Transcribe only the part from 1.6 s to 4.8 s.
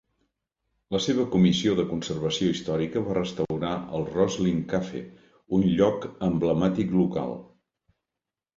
de Conservació Històrica va restaurar el Rosyln